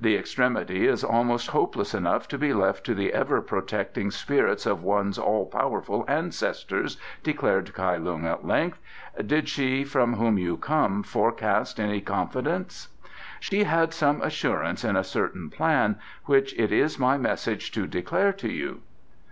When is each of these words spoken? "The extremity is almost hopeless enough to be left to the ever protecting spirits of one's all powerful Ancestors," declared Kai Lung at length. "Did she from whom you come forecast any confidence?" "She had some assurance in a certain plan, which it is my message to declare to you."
"The 0.00 0.16
extremity 0.16 0.88
is 0.88 1.04
almost 1.04 1.50
hopeless 1.50 1.94
enough 1.94 2.26
to 2.26 2.36
be 2.36 2.52
left 2.52 2.84
to 2.86 2.96
the 2.96 3.12
ever 3.12 3.40
protecting 3.40 4.10
spirits 4.10 4.66
of 4.66 4.82
one's 4.82 5.20
all 5.20 5.46
powerful 5.46 6.04
Ancestors," 6.08 6.96
declared 7.22 7.72
Kai 7.72 7.96
Lung 7.98 8.26
at 8.26 8.44
length. 8.44 8.80
"Did 9.24 9.48
she 9.48 9.84
from 9.84 10.14
whom 10.14 10.36
you 10.36 10.56
come 10.56 11.04
forecast 11.04 11.78
any 11.78 12.00
confidence?" 12.00 12.88
"She 13.38 13.62
had 13.62 13.94
some 13.94 14.20
assurance 14.22 14.82
in 14.84 14.96
a 14.96 15.04
certain 15.04 15.48
plan, 15.48 15.94
which 16.24 16.58
it 16.58 16.72
is 16.72 16.98
my 16.98 17.16
message 17.16 17.70
to 17.70 17.86
declare 17.86 18.32
to 18.32 18.48
you." 18.48 18.82